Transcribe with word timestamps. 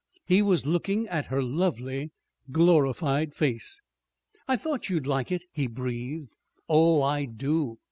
He 0.25 0.41
was 0.41 0.65
looking 0.65 1.07
at 1.09 1.27
her 1.27 1.43
lovely, 1.43 2.09
glorified 2.51 3.35
face. 3.35 3.79
"I 4.47 4.55
thought 4.55 4.89
you'd 4.89 5.05
like 5.05 5.31
it," 5.31 5.43
he 5.51 5.67
breathed. 5.67 6.29
"Oh, 6.67 7.03
I 7.03 7.25
do." 7.25 7.77